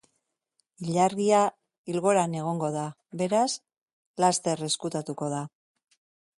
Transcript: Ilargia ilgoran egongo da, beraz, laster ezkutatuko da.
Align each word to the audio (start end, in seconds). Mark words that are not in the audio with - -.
Ilargia 0.85 1.41
ilgoran 1.93 2.33
egongo 2.41 2.71
da, 2.77 2.87
beraz, 3.23 3.45
laster 4.25 4.67
ezkutatuko 4.73 5.33
da. 5.39 5.47